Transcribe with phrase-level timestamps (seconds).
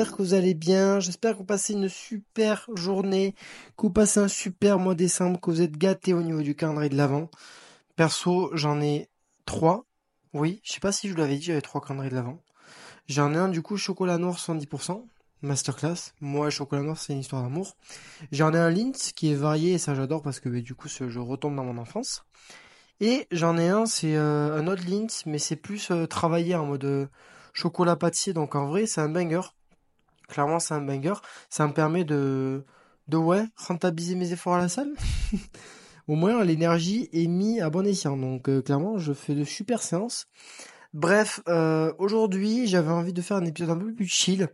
[0.00, 3.34] j'espère que vous allez bien, j'espère que vous passez une super journée,
[3.76, 6.54] que vous passez un super mois de décembre, que vous êtes gâtés au niveau du
[6.54, 7.28] calendrier de l'avant.
[7.96, 9.10] Perso, j'en ai
[9.44, 9.84] trois.
[10.32, 12.42] Oui, je sais pas si je vous l'avais dit, j'avais trois calendriers de l'avant.
[13.08, 15.04] J'en ai un du coup chocolat noir 110%,
[15.42, 16.14] masterclass.
[16.22, 17.76] Moi, chocolat noir, c'est une histoire d'amour.
[18.32, 21.18] J'en ai un Lindt qui est varié et ça j'adore parce que du coup, je
[21.18, 22.24] retombe dans mon enfance.
[23.00, 26.64] Et j'en ai un, c'est euh, un autre Lindt, mais c'est plus euh, travaillé en
[26.64, 27.06] mode euh,
[27.52, 28.32] chocolat pâtissier.
[28.32, 29.42] Donc en vrai, c'est un banger.
[30.30, 31.14] Clairement, c'est un banger.
[31.48, 32.64] Ça me permet de,
[33.08, 34.92] de ouais, rentabiliser mes efforts à la salle.
[36.08, 38.16] Au moins, l'énergie est mise à bon escient.
[38.16, 40.26] Donc clairement, je fais de super séances.
[40.92, 41.40] Bref,
[41.98, 44.48] aujourd'hui, j'avais envie de faire un épisode un peu plus chill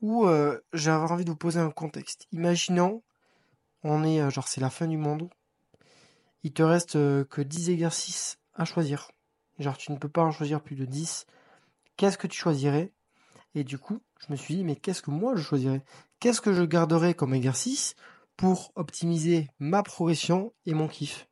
[0.00, 0.26] où
[0.72, 2.26] j'avais envie de vous poser un contexte.
[2.32, 3.02] Imaginons,
[3.84, 5.28] on est genre c'est la fin du monde
[6.46, 9.10] il te reste euh, que 10 exercices à choisir.
[9.58, 11.26] Genre, tu ne peux pas en choisir plus de 10.
[11.96, 12.92] Qu'est-ce que tu choisirais?
[13.56, 15.84] Et du coup, je me suis dit, mais qu'est-ce que moi je choisirais?
[16.20, 17.94] Qu'est-ce que je garderais comme exercice
[18.36, 21.28] pour optimiser ma progression et mon kiff?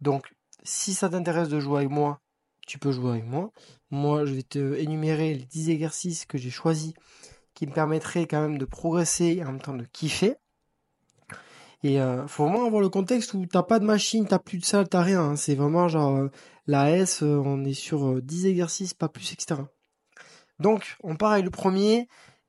[0.00, 2.20] Donc, si ça t'intéresse de jouer avec moi,
[2.66, 3.52] tu peux jouer avec moi.
[3.90, 6.92] Moi, je vais te énumérer les 10 exercices que j'ai choisis
[7.54, 10.34] qui me permettraient quand même de progresser et en même temps de kiffer.
[11.82, 14.64] Et euh, faut vraiment avoir le contexte où t'as pas de machine, t'as plus de
[14.64, 15.22] salle, t'as rien.
[15.22, 15.36] Hein.
[15.36, 16.30] C'est vraiment genre euh,
[16.66, 19.62] la S, euh, on est sur 10 exercices, pas plus, etc.
[20.58, 22.08] Donc, on part avec le premier,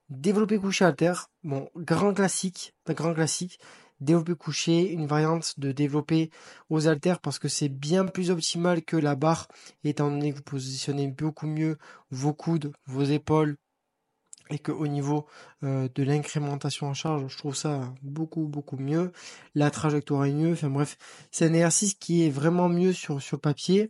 [0.09, 1.29] développer couché terre.
[1.43, 3.59] Bon, grand classique, grand classique.
[3.99, 6.29] Développer couché, une variante de développer
[6.69, 9.47] aux haltères parce que c'est bien plus optimal que la barre,
[9.83, 11.79] étant donné que vous positionnez beaucoup mieux
[12.11, 13.57] vos coudes, vos épaules,
[14.49, 15.25] et qu'au niveau
[15.63, 19.11] euh, de l'incrémentation en charge, je trouve ça beaucoup beaucoup mieux.
[19.55, 20.53] La trajectoire est mieux.
[20.53, 20.97] Enfin bref,
[21.31, 23.89] c'est un exercice qui est vraiment mieux sur sur papier.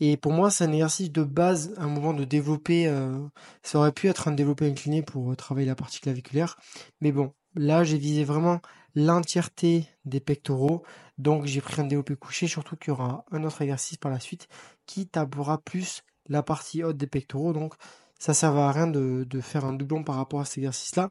[0.00, 2.86] Et pour moi, c'est un exercice de base, un moment de développer.
[2.86, 3.18] Euh,
[3.62, 6.56] ça aurait pu être un développé incliné pour euh, travailler la partie claviculaire,
[7.00, 8.60] mais bon, là j'ai visé vraiment
[8.94, 10.82] l'entièreté des pectoraux.
[11.18, 14.20] Donc j'ai pris un développé couché, surtout qu'il y aura un autre exercice par la
[14.20, 14.48] suite
[14.86, 17.52] qui tablera plus la partie haute des pectoraux.
[17.52, 17.74] Donc
[18.18, 21.10] ça sert à rien de, faire un doublon par rapport à cet exercice-là.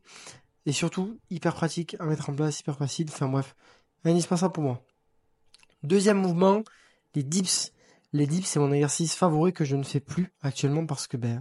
[0.66, 3.08] Et surtout, hyper pratique à mettre en place, hyper facile.
[3.10, 3.56] Enfin bref,
[4.04, 4.82] indispensable pour moi.
[5.84, 6.64] Deuxième mouvement,
[7.16, 7.72] les dips.
[8.14, 11.40] Les dips, c'est mon exercice favori que je ne fais plus actuellement parce que ben,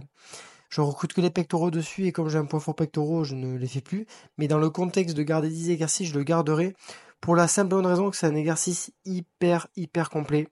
[0.69, 3.57] je recrute que les pectoraux dessus et comme j'ai un point fort pectoraux, je ne
[3.57, 4.05] les fais plus.
[4.37, 6.75] Mais dans le contexte de garder 10 exercices, je le garderai
[7.21, 10.49] pour la simple bonne raison que c'est un exercice hyper, hyper complet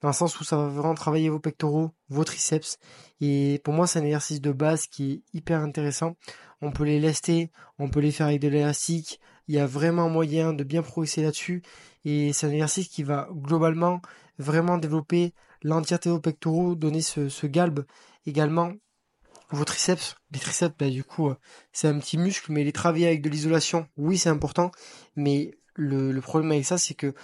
[0.00, 2.78] dans le sens où ça va vraiment travailler vos pectoraux, vos triceps.
[3.20, 6.16] Et pour moi, c'est un exercice de base qui est hyper intéressant.
[6.60, 9.20] On peut les lester, on peut les faire avec de l'élastique.
[9.46, 11.62] Il y a vraiment moyen de bien progresser là-dessus.
[12.04, 14.02] Et c'est un exercice qui va globalement
[14.38, 17.84] vraiment développer l'entièreté pectoraux, donner ce, galbe
[18.26, 18.72] également
[19.50, 20.16] vos triceps.
[20.32, 21.30] Les triceps, bah, du coup,
[21.72, 24.70] c'est un petit muscle, mais les travailler avec de l'isolation, oui, c'est important.
[25.16, 27.14] Mais le, le problème avec ça, c'est que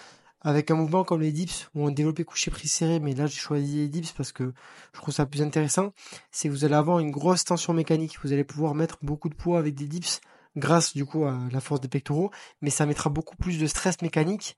[0.41, 3.39] avec un mouvement comme les dips, où on développé couché pris serré, mais là j'ai
[3.39, 4.53] choisi les dips parce que
[4.95, 5.93] je trouve ça plus intéressant,
[6.31, 9.35] c'est que vous allez avoir une grosse tension mécanique, vous allez pouvoir mettre beaucoup de
[9.35, 10.21] poids avec des dips
[10.57, 12.31] grâce du coup à la force des pectoraux,
[12.61, 14.57] mais ça mettra beaucoup plus de stress mécanique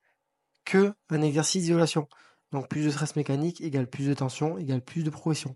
[0.64, 2.08] que un exercice d'isolation.
[2.52, 5.54] Donc plus de stress mécanique égale plus de tension égale plus de progression.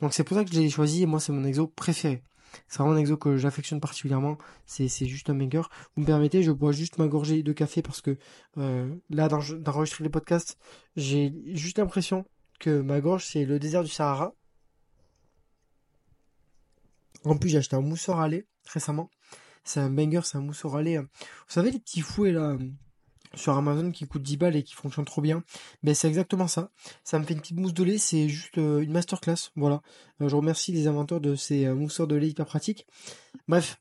[0.00, 2.22] Donc c'est pour ça que je l'ai choisi et moi c'est mon exo préféré.
[2.68, 4.38] C'est vraiment un exo que j'affectionne particulièrement.
[4.66, 5.62] C'est, juste un banger.
[5.96, 8.16] Vous me permettez, je bois juste ma gorgée de café parce que
[8.58, 10.58] euh, là, d'enregistrer les podcasts,
[10.96, 12.26] j'ai juste l'impression
[12.60, 14.34] que ma gorge, c'est le désert du Sahara.
[17.24, 19.10] En plus, j'ai acheté un mousseur à lait récemment.
[19.64, 20.98] C'est un banger, c'est un mousseur à lait.
[20.98, 21.06] Vous
[21.48, 22.56] savez, les petits fouets là
[23.34, 25.42] sur Amazon qui coûte 10 balles et qui fonctionne trop bien.
[25.82, 26.70] Ben c'est exactement ça.
[27.04, 29.50] Ça me fait une petite mousse de lait, c'est juste euh, une masterclass.
[29.56, 29.82] Voilà.
[30.20, 32.86] Euh, je remercie les inventeurs de ces euh, mousseurs de lait hyper pratiques.
[33.48, 33.80] Bref,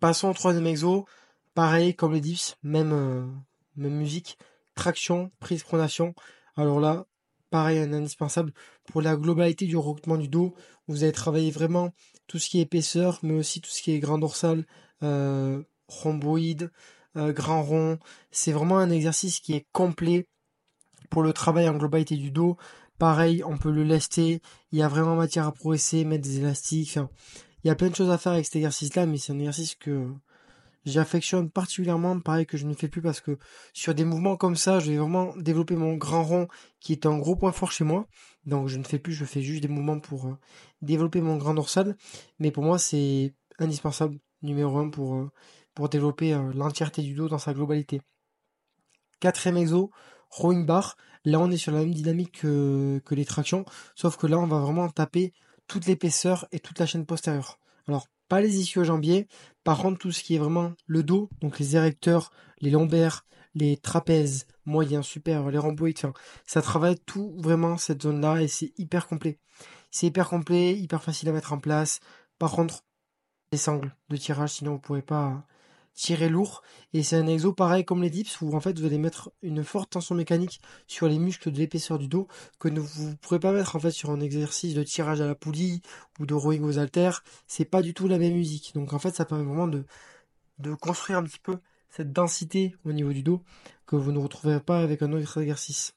[0.00, 1.06] passons au troisième exo.
[1.54, 3.34] Pareil comme les dips, même,
[3.76, 4.38] même musique,
[4.74, 6.14] traction, prise pronation.
[6.56, 7.04] Alors là,
[7.50, 8.54] pareil, un indispensable
[8.86, 10.54] pour la globalité du recrutement du dos.
[10.88, 11.92] Vous allez travailler vraiment
[12.26, 14.64] tout ce qui est épaisseur, mais aussi tout ce qui est grand dorsal,
[15.88, 16.70] rhomboïde,
[17.16, 17.98] grand rond.
[18.30, 20.26] C'est vraiment un exercice qui est complet
[21.10, 22.56] pour le travail en globalité du dos.
[22.98, 24.40] Pareil, on peut le lester.
[24.70, 26.98] Il y a vraiment matière à progresser, mettre des élastiques.
[27.64, 29.74] il y a plein de choses à faire avec cet exercice-là, mais c'est un exercice
[29.74, 30.08] que
[30.84, 32.18] j'affectionne particulièrement.
[32.20, 33.38] Pareil que je ne fais plus parce que
[33.72, 36.48] sur des mouvements comme ça, je vais vraiment développer mon grand rond
[36.80, 38.06] qui est un gros point fort chez moi.
[38.46, 40.38] Donc je ne fais plus, je fais juste des mouvements pour euh,
[40.80, 41.96] développer mon grand dorsal.
[42.38, 45.30] Mais pour moi, c'est indispensable, numéro un pour euh,
[45.74, 48.00] pour développer euh, l'entièreté du dos dans sa globalité.
[49.20, 49.90] Quatrième exo,
[50.30, 50.96] rowing bar.
[51.24, 53.64] Là, on est sur la même dynamique que, les tractions,
[53.94, 55.32] sauf que là, on va vraiment taper
[55.68, 57.60] toute l'épaisseur et toute la chaîne postérieure.
[57.86, 59.28] Alors, pas les ischio-jambiers.
[59.62, 63.76] Par contre, tout ce qui est vraiment le dos, donc les érecteurs, les lombaires, les
[63.76, 66.12] trapèzes, moyens, super, les rhomboïdes, enfin,
[66.46, 69.38] ça travaille tout vraiment cette zone-là et c'est hyper complet.
[69.90, 72.00] C'est hyper complet, hyper facile à mettre en place.
[72.38, 72.82] Par contre,
[73.52, 75.46] les sangles de tirage, sinon vous pourrez pas
[75.94, 76.62] tirer lourd.
[76.92, 79.64] Et c'est un exo pareil comme les dips où en fait vous allez mettre une
[79.64, 82.28] forte tension mécanique sur les muscles de l'épaisseur du dos
[82.58, 85.34] que vous ne pourrez pas mettre en fait sur un exercice de tirage à la
[85.34, 85.82] poulie
[86.18, 87.22] ou de rowing aux haltères.
[87.46, 88.72] C'est pas du tout la même musique.
[88.74, 89.84] Donc en fait ça permet vraiment de,
[90.58, 91.58] de construire un petit peu
[91.90, 93.42] cette densité au niveau du dos
[93.86, 95.94] que vous ne retrouverez pas avec un autre exercice.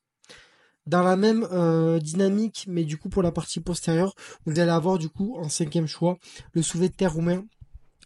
[0.85, 4.13] Dans la même euh, dynamique, mais du coup pour la partie postérieure,
[4.45, 6.19] vous allez avoir du coup en cinquième choix
[6.53, 7.43] le soulevé de terre roumain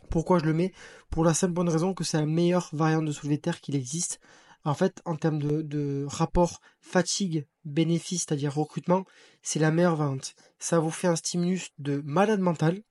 [0.09, 0.73] pourquoi je le mets?
[1.09, 3.75] Pour la simple bonne raison que c'est la meilleure variante de soulevé de terre qu'il
[3.75, 4.19] existe.
[4.65, 9.05] En fait, en termes de, rapport fatigue-bénéfice, c'est-à-dire recrutement,
[9.41, 10.35] c'est la meilleure variante.
[10.59, 12.81] Ça vous fait un stimulus de malade mental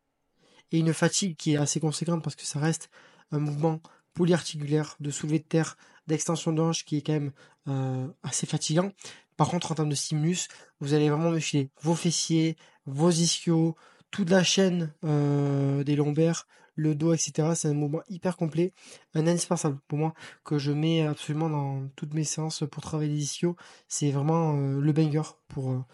[0.72, 2.90] et une fatigue qui est assez conséquente parce que ça reste
[3.32, 3.80] un mouvement
[4.14, 5.76] polyarticulaire de soulevé de terre,
[6.06, 7.32] d'extension d'ange qui est quand même
[7.68, 8.92] euh, assez fatigant.
[9.36, 10.48] Par contre, en termes de stimulus,
[10.80, 12.56] vous allez vraiment muscler vos fessiers,
[12.86, 13.76] vos ischios,
[14.10, 16.46] toute la chaîne euh, des lombaires,
[16.78, 17.50] le dos, etc.
[17.54, 18.72] C'est un mouvement hyper complet,
[19.14, 20.14] un indispensable pour moi,
[20.44, 23.56] que je mets absolument dans toutes mes séances pour travailler les ischios.
[23.88, 25.84] C'est vraiment euh, le banger pour, euh,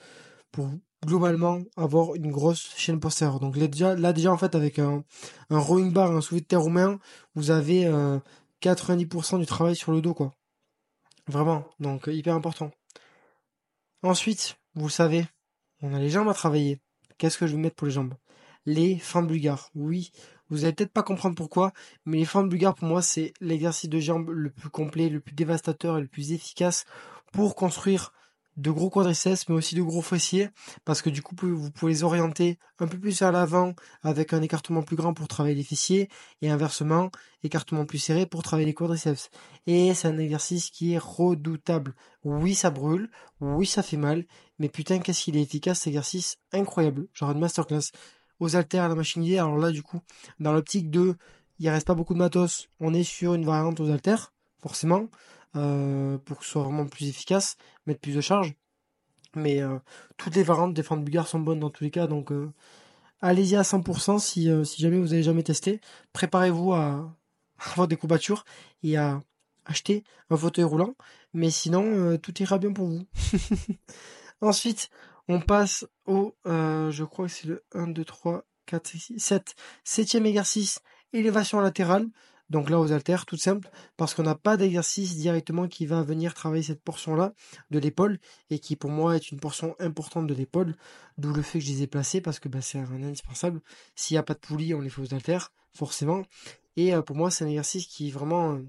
[0.53, 0.71] pour
[1.05, 3.41] globalement avoir une grosse chaîne postérieure.
[3.41, 5.05] Donc là déjà, en fait avec un,
[5.51, 6.99] un rowing bar, un soulevé de terre roumain,
[7.35, 7.91] vous avez
[8.63, 10.15] 90% du travail sur le dos.
[11.27, 12.71] Vraiment, donc hyper important.
[14.03, 15.27] Ensuite, vous le savez,
[15.83, 16.81] on a les jambes à travailler.
[17.19, 18.15] Qu'est-ce que je vais mettre pour les jambes?
[18.67, 19.71] Les fentes bulgares.
[19.75, 20.11] Oui,
[20.51, 21.73] vous allez peut-être pas comprendre pourquoi,
[22.05, 25.35] mais les fentes bulgares pour moi c'est l'exercice de jambes le plus complet, le plus
[25.35, 26.85] dévastateur et le plus efficace
[27.33, 28.13] pour construire
[28.57, 30.49] de gros quadriceps mais aussi de gros fessiers
[30.85, 34.43] parce que du coup vous pouvez les orienter un peu plus vers l'avant avec un
[34.43, 36.09] écartement plus grand pour travailler les fessiers
[36.41, 37.11] et inversement
[37.43, 39.29] écartement plus serré pour travailler les quadriceps.
[39.67, 41.95] Et c'est un exercice qui est redoutable.
[42.23, 43.11] Oui ça brûle
[43.41, 44.25] oui ça fait mal
[44.59, 47.09] mais putain qu'est-ce qu'il est efficace cet exercice incroyable.
[47.13, 47.91] Genre une masterclass
[48.41, 50.01] aux haltères à la machine guidée alors là du coup
[50.41, 51.17] dans l'optique de
[51.59, 55.09] il reste pas beaucoup de matos on est sur une variante aux haltères forcément
[55.57, 58.55] euh, pour que ce soit vraiment plus efficace, mettre plus de charge.
[59.37, 59.79] Mais euh,
[60.17, 62.53] toutes les variantes des fentes bulgares sont bonnes dans tous les cas, donc euh,
[63.21, 65.81] allez-y à 100% si, si jamais vous avez jamais testé.
[66.13, 67.15] Préparez-vous à
[67.73, 68.45] avoir des courbatures
[68.83, 69.23] et à
[69.65, 70.95] acheter un fauteuil roulant,
[71.33, 73.07] mais sinon tout ira bien pour vous.
[74.41, 74.91] Ensuite,
[75.29, 79.55] on passe au, je crois que c'est le 1, 2, 3, 4, 6, 7,
[79.85, 80.81] septième exercice,
[81.13, 82.09] élévation latérale.
[82.51, 86.35] Donc là aux haltères, tout simple, parce qu'on n'a pas d'exercice directement qui va venir
[86.35, 87.33] travailler cette portion-là
[87.71, 88.19] de l'épaule,
[88.51, 90.77] et qui pour moi est une portion importante de l'épaule,
[91.17, 93.61] d'où le fait que je les ai placés, parce que bah, c'est un indispensable.
[93.97, 96.23] S'il n'y a pas de poulie, on les fait aux haltères, forcément.
[96.77, 98.63] Et euh, pour moi, c'est un exercice qui vraiment euh,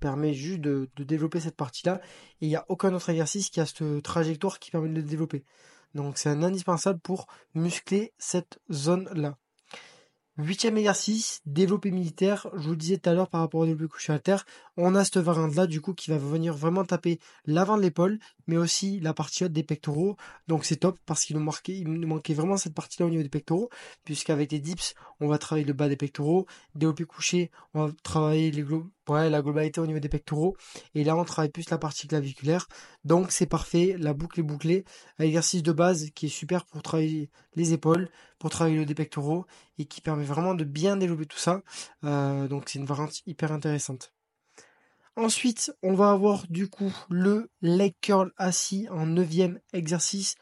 [0.00, 2.00] permet juste de, développer cette partie-là,
[2.40, 5.02] et il n'y a aucun autre exercice qui a cette trajectoire qui permet de le
[5.02, 5.44] développer.
[5.94, 9.38] Donc c'est un indispensable pour muscler cette zone-là.
[10.36, 12.48] Huitième exercice, développé militaire.
[12.54, 14.44] Je vous le disais tout à l'heure par rapport au développé couché à terre.
[14.76, 18.56] On a cette variante-là, du coup, qui va venir vraiment taper l'avant de l'épaule, mais
[18.56, 20.16] aussi la partie haute des pectoraux.
[20.48, 23.70] Donc c'est top parce qu'il nous, manquait, vraiment cette partie-là au niveau des pectoraux,
[24.04, 26.46] puisqu'avec les dips, on va travailler le bas des pectoraux.
[26.74, 28.52] Développé couché, on va travailler
[29.08, 30.56] la globalité au niveau des pectoraux.
[30.94, 32.68] Et là, on travaille plus la partie claviculaire.
[33.04, 34.84] Donc c'est parfait, la boucle est bouclée.
[35.18, 38.08] exercice de base qui est super pour travailler les épaules,
[38.38, 39.46] pour travailler le des pectoraux,
[39.78, 41.62] et qui permet vraiment de bien développer tout ça.
[42.04, 44.12] Euh, donc c'est une variante hyper intéressante.
[45.16, 50.34] Ensuite, on va avoir du coup le leg curl assis en neuvième exercice,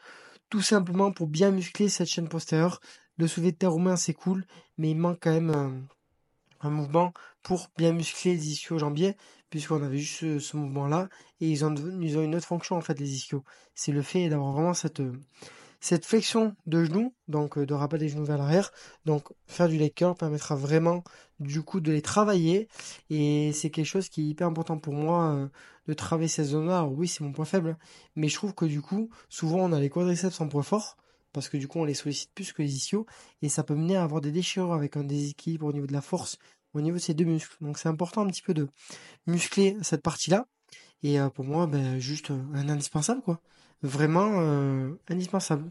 [0.49, 2.79] tout simplement pour bien muscler cette chaîne postérieure.
[3.17, 4.45] Le soulevé de terre roumain c'est cool,
[4.79, 5.69] mais il manque quand même euh,
[6.61, 7.13] un mouvement
[7.43, 9.15] pour bien muscler les ischios jambiers,
[9.51, 11.07] puisqu'on avait juste ce, mouvement-là,
[11.39, 13.43] et ils ont, ils ont une autre fonction en fait les ischios.
[13.75, 15.13] C'est le fait d'avoir vraiment cette, euh,
[15.83, 18.71] cette flexion de genoux, donc euh, de rappel des genoux vers l'arrière,
[19.03, 21.03] donc faire du leg permettra vraiment
[21.41, 22.69] du coup de les travailler
[23.09, 25.47] et c'est quelque chose qui est hyper important pour moi euh,
[25.87, 26.85] de travailler ces zones-là.
[26.85, 27.77] Oui, c'est mon point faible,
[28.15, 30.95] mais je trouve que du coup, souvent on a les quadriceps en point fort
[31.33, 33.05] parce que du coup on les sollicite plus que les ischios
[33.41, 36.01] et ça peut mener à avoir des déchirures avec un déséquilibre au niveau de la
[36.01, 36.37] force
[36.73, 37.57] au niveau de ces deux muscles.
[37.59, 38.69] Donc c'est important un petit peu de
[39.27, 40.47] muscler cette partie-là
[41.03, 43.41] et euh, pour moi ben, juste un indispensable quoi
[43.83, 45.69] vraiment euh, indispensable.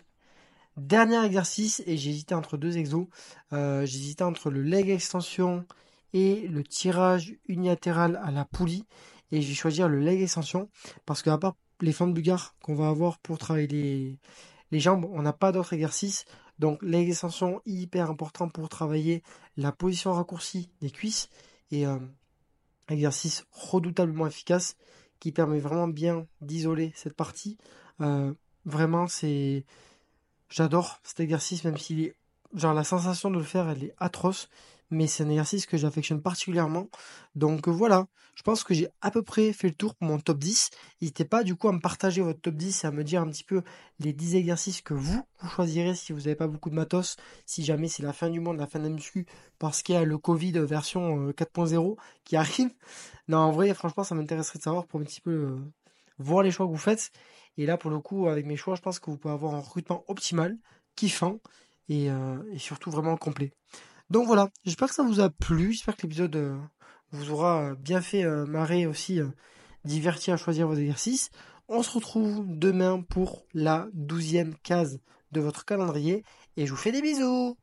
[0.76, 3.06] Dernier exercice, et hésité entre deux exos.
[3.52, 5.66] Euh, hésité entre le leg extension
[6.14, 8.84] et le tirage unilatéral à la poulie.
[9.32, 10.68] Et je vais choisir le leg extension
[11.06, 14.18] parce qu'à part les fentes bulgares qu'on va avoir pour travailler
[14.70, 16.24] les, jambes, on n'a pas d'autres exercices.
[16.58, 19.22] Donc l'extension hyper important pour travailler
[19.56, 21.28] la position raccourcie des cuisses
[21.70, 21.98] et euh,
[22.88, 24.76] exercice redoutablement efficace
[25.18, 27.56] qui permet vraiment bien d'isoler cette partie.
[28.02, 28.32] Euh,
[28.64, 29.64] vraiment, c'est
[30.48, 32.14] j'adore cet exercice, même s'il est
[32.54, 34.48] genre la sensation de le faire, elle est atroce
[34.92, 36.88] mais c'est un exercice que j'affectionne particulièrement.
[37.34, 40.38] Donc voilà, je pense que j'ai à peu près fait le tour pour mon top
[40.38, 40.70] 10.
[41.00, 43.28] N'hésitez pas du coup à me partager votre top 10 et à me dire un
[43.28, 43.62] petit peu
[43.98, 47.16] les 10 exercices que vous, choisirez si vous n'avez pas beaucoup de matos,
[47.46, 49.26] si jamais c'est la fin du monde, la fin de la muscu,
[49.58, 52.70] parce qu'il y a le Covid version 4.0 euh, qui arrive.
[53.28, 55.58] Non, en vrai, franchement, ça m'intéresserait de savoir pour un petit peu euh,
[56.18, 57.10] voir les choix que vous faites.
[57.58, 59.60] Et là, pour le coup, avec mes choix, je pense que vous pouvez avoir un
[59.60, 60.56] recrutement optimal,
[60.96, 61.38] kiffant
[61.88, 63.52] et, euh, surtout vraiment complet.
[64.10, 66.58] Donc voilà, j'espère que ça vous a plu, j'espère que l'épisode euh,
[67.12, 69.28] vous aura bien fait euh, marrer aussi, euh,
[69.84, 71.30] divertir à choisir vos exercices.
[71.68, 75.00] On se retrouve demain pour la douzième case
[75.32, 76.24] de votre calendrier
[76.56, 77.56] et je vous fais des bisous